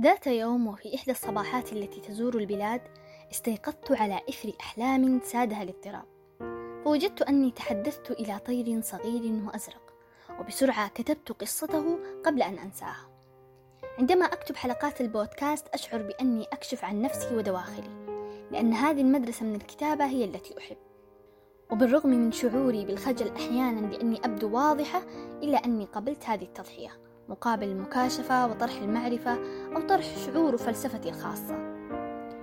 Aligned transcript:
ذات 0.00 0.26
يوم 0.26 0.66
وفي 0.66 0.94
إحدى 0.94 1.10
الصباحات 1.10 1.72
التي 1.72 2.00
تزور 2.00 2.38
البلاد 2.38 2.80
استيقظت 3.30 3.92
على 3.92 4.20
إثر 4.28 4.52
أحلام 4.60 5.20
سادها 5.24 5.62
الاضطراب. 5.62 6.04
فوجدت 6.84 7.22
أني 7.22 7.50
تحدثت 7.50 8.10
إلى 8.10 8.38
طير 8.38 8.80
صغير 8.80 9.44
وأزرق 9.46 9.94
وبسرعة 10.40 10.88
كتبت 10.88 11.32
قصته 11.32 11.98
قبل 12.24 12.42
أن 12.42 12.58
أنساها 12.58 13.10
عندما 13.98 14.24
أكتب 14.24 14.56
حلقات 14.56 15.00
البودكاست 15.00 15.68
أشعر 15.68 16.02
بأني 16.02 16.44
أكشف 16.44 16.84
عن 16.84 17.02
نفسي 17.02 17.36
ودواخلي 17.36 18.04
لأن 18.50 18.72
هذه 18.72 19.00
المدرسة 19.00 19.46
من 19.46 19.54
الكتابة 19.54 20.04
هي 20.04 20.24
التي 20.24 20.58
أحب. 20.58 20.76
وبالرغم 21.70 22.10
من 22.10 22.32
شعوري 22.32 22.84
بالخجل 22.84 23.34
أحيانا 23.36 23.86
لأني 23.86 24.24
أبدو 24.24 24.56
واضحة 24.56 25.02
إلا 25.42 25.64
أني 25.64 25.84
قبلت 25.84 26.24
هذه 26.24 26.44
التضحية. 26.44 27.03
مقابل 27.28 27.68
المكاشفة 27.68 28.46
وطرح 28.46 28.76
المعرفة 28.82 29.38
أو 29.76 29.80
طرح 29.80 30.04
شعور 30.16 30.54
وفلسفتي 30.54 31.08
الخاصة. 31.08 31.74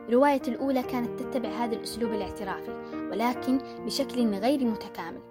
روايتي 0.10 0.52
الأولى 0.52 0.84
كانت 0.84 1.20
تتبع 1.20 1.50
هذا 1.50 1.76
الأسلوب 1.76 2.12
الاعترافي 2.12 2.72
ولكن 3.12 3.58
بشكل 3.86 4.36
غير 4.36 4.66
متكامل. 4.66 5.22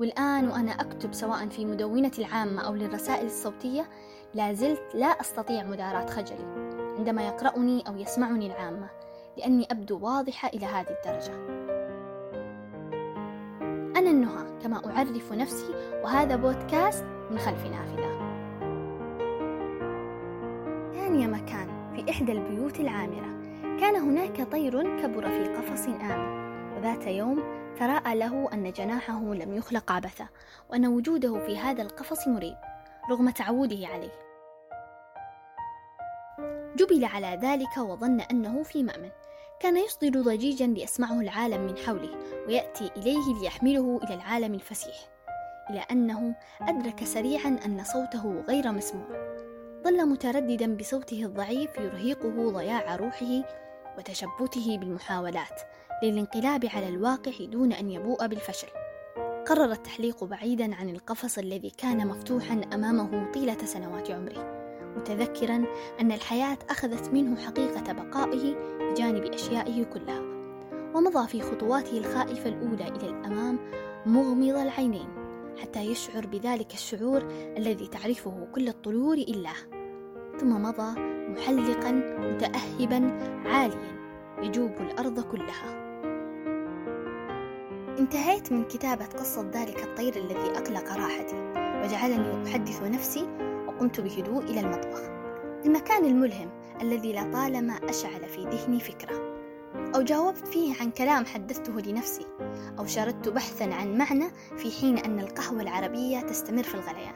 والآن 0.00 0.48
وأنا 0.48 0.72
أكتب 0.72 1.14
سواء 1.14 1.48
في 1.48 1.64
مدونتي 1.64 2.20
العامة 2.20 2.62
أو 2.62 2.74
للرسائل 2.74 3.26
الصوتية 3.26 3.88
لا 4.34 4.52
زلت 4.52 4.82
لا 4.94 5.06
أستطيع 5.06 5.64
مداراة 5.64 6.06
خجلي 6.06 6.44
عندما 6.98 7.26
يقرأني 7.26 7.84
أو 7.88 7.96
يسمعني 7.96 8.46
العامة 8.46 8.90
لأني 9.36 9.66
أبدو 9.70 9.98
واضحة 10.02 10.48
إلى 10.48 10.66
هذه 10.66 10.88
الدرجة. 10.90 11.34
أنا 13.98 14.10
النهى 14.10 14.58
كما 14.62 14.96
أعرف 14.96 15.32
نفسي 15.32 15.74
وهذا 16.04 16.36
بودكاست 16.36 17.04
من 17.30 17.38
خلف 17.38 17.66
نافذة. 17.66 18.25
كان 21.06 21.20
يا 21.20 21.26
مكان 21.26 21.94
في 21.94 22.10
إحدى 22.10 22.32
البيوت 22.32 22.80
العامرة. 22.80 23.26
كان 23.80 23.96
هناك 23.96 24.52
طير 24.52 25.02
كبر 25.02 25.28
في 25.28 25.44
قفص 25.44 25.86
آمن. 25.86 26.76
وذات 26.76 27.06
يوم 27.06 27.42
تراءى 27.78 28.14
له 28.14 28.52
أن 28.52 28.72
جناحه 28.72 29.20
لم 29.34 29.54
يخلق 29.54 29.92
عبثا 29.92 30.26
وأن 30.70 30.86
وجوده 30.86 31.38
في 31.38 31.58
هذا 31.58 31.82
القفص 31.82 32.28
مريب 32.28 32.56
رغم 33.10 33.30
تعوده 33.30 33.86
عليه. 33.86 34.12
جبل 36.76 37.04
على 37.04 37.38
ذلك 37.42 37.76
وظن 37.78 38.20
أنه 38.20 38.62
في 38.62 38.82
مأمن. 38.82 39.10
كان 39.60 39.76
يصدر 39.76 40.20
ضجيجا 40.20 40.66
ليسمعه 40.66 41.20
العالم 41.20 41.66
من 41.66 41.76
حوله 41.76 42.16
ويأتي 42.46 42.90
إليه 42.96 43.40
ليحمله 43.40 44.00
إلى 44.04 44.14
العالم 44.14 44.54
الفسيح. 44.54 44.96
إلى 45.70 45.80
أنه 45.90 46.34
أدرك 46.60 47.04
سريعا 47.04 47.58
أن 47.66 47.84
صوته 47.84 48.42
غير 48.48 48.72
مسموع. 48.72 49.45
ظل 49.86 50.06
مترددا 50.06 50.76
بصوته 50.76 51.24
الضعيف 51.24 51.70
يرهقه 51.78 52.50
ضياع 52.50 52.96
روحه 52.96 53.44
وتشبته 53.98 54.78
بالمحاولات 54.78 55.60
للانقلاب 56.02 56.66
على 56.74 56.88
الواقع 56.88 57.32
دون 57.40 57.72
أن 57.72 57.90
يبوء 57.90 58.26
بالفشل. 58.26 58.68
قرر 59.46 59.72
التحليق 59.72 60.24
بعيدا 60.24 60.74
عن 60.74 60.88
القفص 60.88 61.38
الذي 61.38 61.70
كان 61.70 62.06
مفتوحا 62.06 62.60
أمامه 62.74 63.32
طيلة 63.32 63.64
سنوات 63.64 64.10
عمره 64.10 64.66
متذكرا 64.96 65.64
أن 66.00 66.12
الحياة 66.12 66.58
أخذت 66.70 67.08
منه 67.08 67.40
حقيقة 67.40 67.92
بقائه 67.92 68.54
بجانب 68.80 69.24
أشيائه 69.24 69.84
كلها 69.84 70.20
ومضى 70.94 71.28
في 71.28 71.40
خطواته 71.40 71.98
الخائفة 71.98 72.48
الأولى 72.48 72.88
إلى 72.88 73.10
الأمام 73.10 73.58
مغمض 74.06 74.56
العينين 74.56 75.08
حتى 75.58 75.80
يشعر 75.80 76.26
بذلك 76.26 76.74
الشعور 76.74 77.22
الذي 77.56 77.88
تعرفه 77.88 78.48
كل 78.54 78.68
الطيور 78.68 79.16
إلا 79.16 79.75
ثم 80.40 80.62
مضى 80.62 81.00
محلقا 81.28 81.92
متأهبا 82.18 83.18
عاليا 83.46 83.96
يجوب 84.42 84.70
الأرض 84.80 85.20
كلها. 85.20 85.86
انتهيت 87.98 88.52
من 88.52 88.64
كتابة 88.64 89.04
قصة 89.04 89.50
ذلك 89.54 89.82
الطير 89.82 90.16
الذي 90.16 90.50
أقلق 90.50 90.92
راحتي 90.92 91.52
وجعلني 91.56 92.48
أحدث 92.48 92.82
نفسي 92.82 93.28
وقمت 93.66 94.00
بهدوء 94.00 94.42
إلى 94.42 94.60
المطبخ. 94.60 95.00
المكان 95.64 96.04
الملهم 96.04 96.50
الذي 96.82 97.12
لطالما 97.12 97.72
أشعل 97.72 98.28
في 98.28 98.44
ذهني 98.44 98.80
فكرة. 98.80 99.36
أو 99.94 100.02
جاوبت 100.02 100.46
فيه 100.46 100.74
عن 100.80 100.90
كلام 100.90 101.24
حدثته 101.24 101.80
لنفسي 101.80 102.26
أو 102.78 102.86
شاردت 102.86 103.28
بحثا 103.28 103.64
عن 103.64 103.98
معنى 103.98 104.30
في 104.56 104.70
حين 104.80 104.98
أن 104.98 105.20
القهوة 105.20 105.62
العربية 105.62 106.20
تستمر 106.20 106.62
في 106.62 106.74
الغليان. 106.74 107.14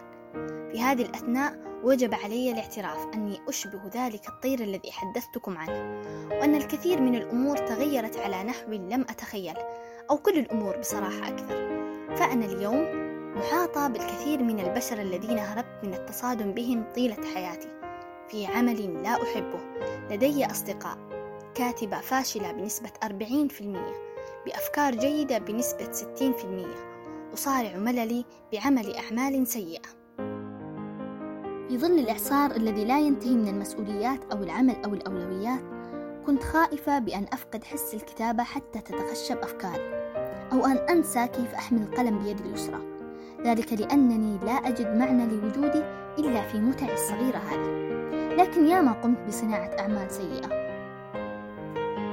في 0.73 0.83
هذه 0.83 1.03
الأثناء 1.03 1.70
وجب 1.85 2.15
علي 2.15 2.53
الاعتراف 2.53 3.15
أني 3.15 3.41
أشبه 3.49 3.81
ذلك 3.95 4.29
الطير 4.29 4.61
الذي 4.61 4.93
حدثتكم 4.93 5.59
عنه 5.59 6.03
وأن 6.31 6.55
الكثير 6.55 7.01
من 7.01 7.15
الأمور 7.15 7.57
تغيرت 7.57 8.17
على 8.17 8.45
نحو 8.45 8.73
لم 8.73 9.01
أتخيل 9.01 9.55
أو 10.11 10.19
كل 10.19 10.39
الأمور 10.39 10.77
بصراحة 10.77 11.29
أكثر. 11.29 11.71
فأنا 12.17 12.45
اليوم 12.45 13.11
محاطة 13.37 13.89
بالكثير 13.89 14.43
من 14.43 14.61
البشر 14.61 15.01
الذين 15.01 15.39
هربت 15.39 15.85
من 15.85 15.95
التصادم 15.95 16.53
بهم 16.53 16.85
طيلة 16.95 17.35
حياتي 17.35 17.69
في 18.29 18.47
عمل 18.47 19.03
لا 19.03 19.23
أحبه 19.23 19.61
لدي 20.11 20.47
أصدقاء 20.47 20.99
كاتبة 21.55 22.01
فاشلة 22.01 22.53
بنسبة 22.53 22.91
40% 23.05 23.09
بأفكار 24.47 24.95
جيدة 24.95 25.39
بنسبة 25.39 25.93
60% 25.93 27.35
أصارع 27.35 27.77
مللي 27.77 28.25
بعمل 28.53 28.97
أعمال 28.97 29.47
سيئة. 29.47 30.00
في 31.71 31.79
ظل 31.79 31.99
الإعصار 31.99 32.51
الذي 32.51 32.85
لا 32.85 33.01
ينتهي 33.01 33.35
من 33.35 33.49
المسؤوليات 33.49 34.21
أو 34.33 34.43
العمل 34.43 34.77
أو 34.85 34.95
الأولويات 34.95 35.61
كنت 36.27 36.43
خائفة 36.43 36.99
بأن 36.99 37.27
أفقد 37.33 37.65
حس 37.65 37.95
الكتابة 37.95 38.43
حتى 38.43 38.81
تتخشب 38.81 39.37
أفكاري 39.37 40.15
أو 40.53 40.67
أن 40.67 40.77
أنسى 40.77 41.27
كيف 41.27 41.55
أحمل 41.55 41.83
القلم 41.83 42.19
بيدي 42.19 42.43
اليسرى. 42.43 42.79
ذلك 43.45 43.73
لأنني 43.73 44.39
لا 44.45 44.53
أجد 44.53 44.97
معنى 44.97 45.27
لوجودي 45.27 45.83
إلا 46.19 46.43
في 46.43 46.59
متعي 46.59 46.95
الصغيرة 46.95 47.39
هذه 47.39 47.91
لكن 48.37 48.67
ياما 48.67 48.93
قمت 48.93 49.19
بصناعة 49.29 49.77
أعمال 49.79 50.11
سيئة. 50.11 50.49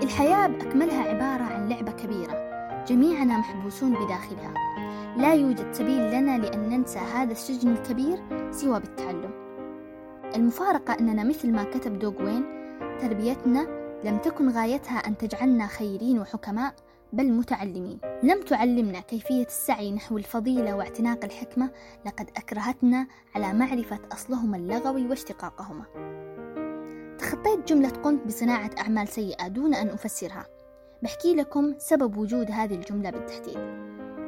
الحياة 0.04 0.48
بأكملها 0.48 1.02
عبارة 1.02 1.44
عن 1.44 1.70
لعبة 1.70 1.92
كبيرة 1.92 2.48
جميعنا 2.88 3.38
محبوسون 3.38 3.94
بداخلها. 3.94 4.54
لا 5.18 5.34
يوجد 5.34 5.72
سبيل 5.72 6.12
لنا 6.12 6.38
لأن 6.38 6.70
ننسى 6.70 7.00
هذا 7.00 7.32
السجن 7.32 7.72
الكبير 7.72 8.20
سوى 8.52 8.80
بالتعلم. 8.80 9.47
المفارقة 10.38 10.94
أننا 11.00 11.24
مثل 11.24 11.52
ما 11.52 11.64
كتب 11.64 12.00
دوغ 12.00 12.22
وين 12.24 12.46
تربيتنا 13.02 13.68
لم 14.04 14.18
تكن 14.18 14.50
غايتها 14.50 14.98
أن 14.98 15.18
تجعلنا 15.18 15.68
خيرين 15.68 16.20
وحكماء 16.20 16.74
بل 17.14 17.32
متعلمين. 17.32 18.00
لم 18.24 18.42
تعلمنا 18.42 19.00
كيفية 19.00 19.46
السعي 19.46 19.92
نحو 19.92 20.18
الفضيلة 20.18 20.76
واعتناق 20.76 21.26
الحكمة 21.26 21.70
لقد 22.06 22.30
أكرهتنا 22.38 23.08
على 23.36 23.54
معرفة 23.54 24.00
أصلهما 24.12 24.58
اللغوي 24.58 25.08
واشتقاقهما. 25.08 25.86
تخطيت 27.20 27.68
جملة 27.68 27.90
قمت 27.90 28.28
بصناعة 28.28 28.72
أعمال 28.80 29.08
سيئة 29.08 29.48
دون 29.48 29.74
أن 29.74 29.90
أفسرها. 29.90 30.46
بحكي 31.04 31.36
لكم 31.36 31.74
سبب 31.78 32.18
وجود 32.18 32.52
هذه 32.52 32.76
الجملة 32.76 33.10
بالتحديد. 33.10 33.58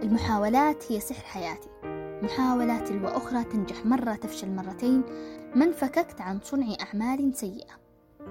المحاولات 0.04 0.92
هي 0.92 1.00
سحر 1.00 1.24
حياتي. 1.24 1.70
محاولة 2.24 2.80
تلو 2.80 3.08
أخرى 3.08 3.44
تنجح 3.44 3.86
مرة 3.86 4.14
تفشل 4.14 4.50
مرتين 4.50 5.04
ما 5.56 5.66
انفككت 5.66 6.22
عن 6.22 6.40
صنع 6.44 6.68
أعمال 6.82 7.36
سيئة 7.36 7.80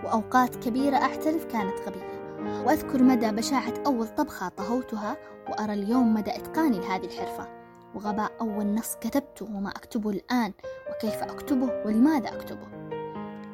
وأوقات 0.04 0.56
كبيرة 0.56 0.96
أعترف 0.96 1.44
كانت 1.44 1.74
غبية. 1.86 2.18
وأذكر 2.66 3.02
مدى 3.02 3.30
بشاعة 3.30 3.74
أول 3.86 4.06
طبخة 4.06 4.48
طهوتها 4.48 5.16
وأرى 5.50 5.72
اليوم 5.72 6.14
مدى 6.14 6.36
إتقاني 6.36 6.78
لهذه 6.78 7.04
الحرفة. 7.04 7.48
وغباء 7.94 8.32
أول 8.40 8.66
نص 8.66 8.96
كتبته 9.00 9.46
وما 9.46 9.70
أكتبه 9.70 10.10
الآن 10.10 10.52
وكيف 10.90 11.22
أكتبه 11.22 11.82
ولماذا 11.86 12.28
أكتبه؟ 12.28 12.66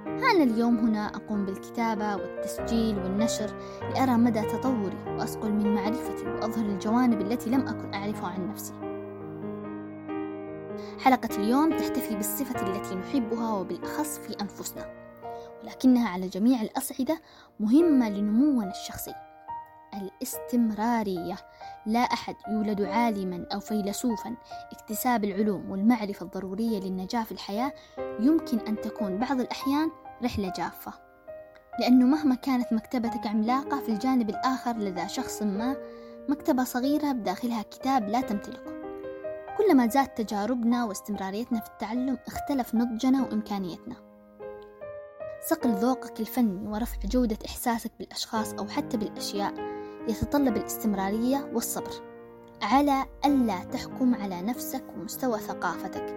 أنا 0.07 0.43
اليوم 0.43 0.79
هنا 0.79 1.07
أقوم 1.07 1.45
بالكتابة 1.45 2.17
والتسجيل 2.17 2.99
والنشر 2.99 3.51
لأرى 3.81 4.13
مدى 4.13 4.43
تطوري 4.43 4.97
وأصقل 5.07 5.53
من 5.53 5.75
معرفتي 5.75 6.27
وأظهر 6.27 6.65
الجوانب 6.65 7.21
التي 7.21 7.51
لم 7.51 7.69
أكن 7.69 7.95
أعرفها 7.95 8.29
عن 8.29 8.49
نفسي. 8.51 8.94
حلقة 11.05 11.37
اليوم 11.37 11.79
تحتفي 11.79 12.15
بالصفة 12.15 12.67
التي 12.67 12.95
نحبها 12.95 13.53
وبالأخص 13.53 14.19
في 14.19 14.41
أنفسنا 14.41 14.87
ولكنها 15.63 16.09
على 16.09 16.29
جميع 16.29 16.63
الأصعدة 16.63 17.21
مهمة 17.61 18.09
لنمونا 18.09 18.71
الشخصي. 18.71 19.15
الاستمرارية 19.95 21.37
لا 21.87 22.01
أحد 22.01 22.35
يولد 22.49 22.83
عالما 22.83 23.47
أو 23.55 23.61
فيلسوفا. 23.61 24.37
اكتساب 24.73 25.25
العلوم 25.25 25.71
والمعرفة 25.71 26.27
الضرورية 26.27 26.81
للنجاة 26.81 27.23
في 27.23 27.33
الحياة 27.33 27.73
يمكن 28.21 28.59
أن 28.59 28.81
تكون 28.81 29.19
بعض 29.19 29.41
الأحيان 29.41 29.91
رحلة 30.25 30.53
جافة. 30.57 30.93
لأنه 31.81 32.07
مهما 32.07 32.35
كانت 32.35 32.73
مكتبتك 32.73 33.27
عملاقة 33.27 33.81
في 33.81 33.89
الجانب 33.89 34.31
الآخر 34.31 34.77
لدى 34.77 35.09
شخص 35.09 35.43
ما 35.43 35.77
مكتبة 36.29 36.65
صغيرة 36.65 37.13
بداخلها 37.13 37.63
كتاب 37.63 38.09
لا 38.09 38.21
تمتلكه. 38.21 38.84
كلما 39.59 39.87
زاد 39.87 40.09
تجاربنا 40.09 40.85
واستمراريتنا 40.85 41.61
في 41.61 41.67
التعلم 41.71 42.19
اختلف 42.27 42.75
نضجنا 42.75 43.23
وإمكانيتنا. 43.23 43.97
صقل 45.49 45.71
ذوقك 45.71 46.21
الفني 46.21 46.69
ورفع 46.69 46.99
جودة 47.05 47.39
إحساسك 47.47 47.91
بالأشخاص 47.99 48.53
أو 48.53 48.69
حتى 48.69 48.97
بالأشياء 48.97 49.55
يتطلب 50.09 50.57
الاستمرارية 50.57 51.51
والصبر. 51.55 51.93
على 52.63 53.05
ألا 53.25 53.65
تحكم 53.65 54.15
على 54.15 54.43
نفسك 54.43 54.85
ومستوى 54.97 55.39
ثقافتك 55.39 56.17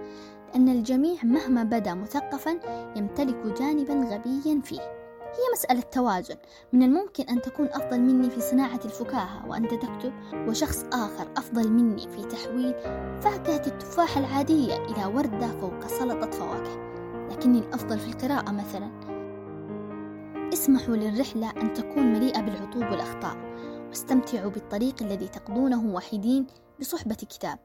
لأن 0.54 0.70
الجميع 0.70 1.24
مهما 1.24 1.64
بدا 1.64 1.94
مثقفا 1.94 2.60
يمتلك 2.96 3.60
جانبا 3.60 3.94
غبيا 3.94 4.62
فيه. 4.62 4.97
هي 5.34 5.54
مسألة 5.54 5.82
توازن 5.82 6.36
من 6.74 6.84
الممكن 6.84 7.24
أن 7.24 7.42
تكون 7.42 7.68
أفضل 7.68 8.00
مني 8.00 8.30
في 8.30 8.42
صناعة 8.42 8.80
الفكاهة 8.86 9.48
وأنت 9.48 9.74
تكتب 9.74 10.14
وشخص 10.48 10.84
آخر 10.94 11.32
أفضل 11.38 11.72
مني 11.72 12.08
في 12.10 12.24
تحويل 12.24 12.74
فاكهة 13.22 13.68
التفاح 13.68 14.18
العادية 14.18 14.76
إلى 14.76 15.06
وردة 15.06 15.48
فوق 15.48 15.88
سلطة 15.88 16.32
فواكه. 16.32 16.88
لكني 17.32 17.60
الأفضل 17.60 18.00
في 18.00 18.08
القراءة 18.08 18.52
مثلا. 18.52 18.92
اسمحوا 20.54 20.96
للرحلة 20.96 21.52
أن 21.52 21.74
تكون 21.74 22.14
مليئة 22.14 22.42
بالعطوب 22.42 22.84
والأخطاء 22.84 23.38
واستمتعوا 23.88 24.52
بالطريق 24.52 24.96
الذي 25.02 25.28
تقضونه 25.28 25.86
وحيدين 25.86 26.48
بصحبة 26.80 27.16
كتاب. 27.16 27.60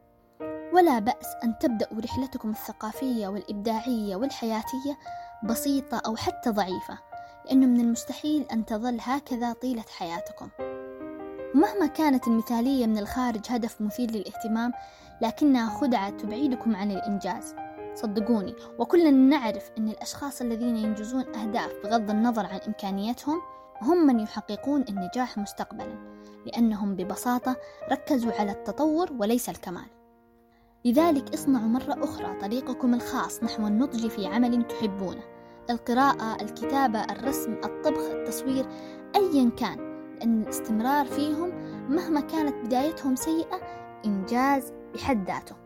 ولا 0.73 0.99
بأس 0.99 1.27
أن 1.45 1.59
تبدأوا 1.59 2.01
رحلتكم 2.01 2.51
الثقافية 2.51 3.29
والإبداعية 3.29 4.17
والحياتية 4.17 4.99
بسيطة 5.45 6.03
أو 6.07 6.17
حتى 6.17 6.51
ضعيفة. 6.51 7.12
لأنه 7.45 7.67
من 7.67 7.81
المستحيل 7.81 8.47
أن 8.53 8.65
تظل 8.65 8.99
هكذا 9.01 9.53
طيلة 9.53 9.85
حياتكم. 9.99 10.49
ومهما 11.55 11.87
كانت 11.87 12.27
المثالية 12.27 12.87
من 12.87 12.99
الخارج 12.99 13.41
هدف 13.49 13.81
مثير 13.81 14.11
للاهتمام 14.11 14.73
لكنها 15.23 15.79
خدعة 15.79 16.11
تبعدكم 16.11 16.77
عن 16.77 16.91
الإنجاز. 16.91 17.55
صدقوني 17.95 18.55
وكلنا 18.79 19.11
نعرف 19.11 19.71
أن 19.79 19.89
الأشخاص 19.89 20.41
الذين 20.41 20.77
ينجزون 20.77 21.35
أهداف 21.35 21.73
بغض 21.85 22.11
النظر 22.11 22.47
عن 22.47 22.61
إمكانياتهم 22.67 23.41
هم 23.83 24.07
من 24.07 24.21
يحققون 24.21 24.85
النجاح 24.89 25.39
مستقبلا 25.39 26.13
لأنهم 26.47 26.97
ببساطة 26.97 27.57
ركزوا 27.91 28.33
على 28.33 28.53
التطور 28.53 29.13
وليس 29.19 29.49
الكمال. 29.49 29.87
لذلك 30.85 31.35
اصنعوا 31.35 31.69
مرة 31.69 32.05
أخرى 32.05 32.41
طريقكم 32.41 32.95
الخاص 32.95 33.43
نحو 33.43 33.67
النضج 33.67 34.07
في 34.07 34.27
عمل 34.27 34.63
تحبونه. 34.69 35.32
القراءة 35.71 36.43
الكتابة 36.43 37.05
الرسم 37.05 37.53
الطبخ 37.53 38.11
التصوير 38.11 38.67
أيا 39.17 39.51
كان 39.51 39.93
لأن 40.19 40.43
الاستمرار 40.43 41.07
فيهم 41.07 41.53
مهما 41.89 42.21
كانت 42.21 42.67
بدايتهم 42.67 43.17
سيئة 43.17 43.61
إنجاز 44.05 44.73
بحد 44.95 45.27
ذاته. 45.27 45.57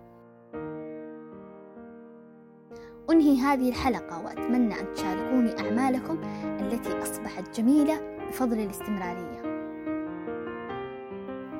أنهي 3.10 3.36
هذه 3.36 3.68
الحلقة 3.68 4.24
وأتمنى 4.24 4.80
أن 4.80 4.94
تشاركوني 4.94 5.60
أعمالكم 5.60 6.20
التي 6.60 7.02
أصبحت 7.02 7.60
جميلة 7.60 8.16
بفضل 8.28 8.58
الاستمرارية. 8.58 9.56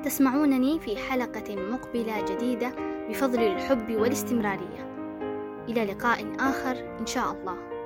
تسمعونني 0.03 0.79
في 0.79 0.97
حلقة 0.97 1.55
مقبلة 1.55 2.25
جديدة 2.25 2.71
بفضل 3.09 3.39
الحب 3.39 3.95
والاستمرارية. 3.95 4.87
إلى 5.69 5.85
لقاء 5.85 6.35
آخر 6.39 6.97
إن 6.99 7.05
شاء 7.05 7.31
الله. 7.31 7.76